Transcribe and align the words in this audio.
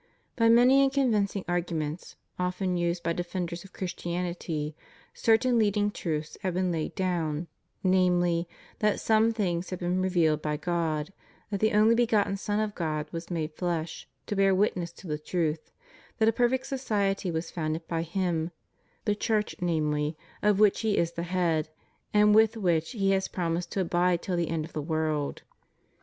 By 0.35 0.49
many 0.49 0.81
and 0.81 0.91
convincing 0.91 1.45
arguments, 1.47 2.15
often 2.39 2.75
used 2.75 3.03
by 3.03 3.13
defenders 3.13 3.63
of 3.63 3.71
Christianity, 3.71 4.75
certain 5.13 5.59
leading 5.59 5.91
truths 5.91 6.39
have 6.41 6.55
been 6.55 6.71
laid 6.71 6.95
down: 6.95 7.45
namely, 7.83 8.49
that 8.79 8.99
some 8.99 9.31
things 9.31 9.69
have 9.69 9.77
been 9.77 10.01
revealed 10.01 10.41
by 10.41 10.57
God; 10.57 11.13
that 11.51 11.59
the 11.59 11.73
only 11.73 11.93
begotten 11.93 12.35
Son 12.35 12.59
of 12.59 12.73
God 12.73 13.07
was 13.11 13.29
made 13.29 13.53
flesh, 13.53 14.07
to 14.25 14.35
bear 14.35 14.55
witness 14.55 14.91
to 14.93 15.05
the 15.05 15.19
truth; 15.19 15.69
that 16.17 16.27
a 16.27 16.33
perfect 16.33 16.65
society 16.65 17.29
was 17.29 17.51
founded 17.51 17.87
by 17.87 18.01
Him— 18.01 18.49
the 19.05 19.13
Church 19.13 19.53
namely, 19.61 20.17
of 20.41 20.59
which 20.59 20.79
He 20.79 20.97
is 20.97 21.11
the 21.11 21.21
head, 21.29 21.69
and 22.11 22.33
with 22.33 22.57
which 22.57 22.93
He 22.93 23.11
has 23.11 23.27
promised 23.27 23.71
to 23.73 23.81
abide 23.81 24.23
till 24.23 24.35
the 24.35 24.49
end 24.49 24.65
of 24.65 24.73
the 24.73 24.81
world. 24.81 25.43